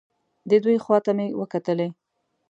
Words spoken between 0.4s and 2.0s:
د دوی خوا ته مې وکتلې.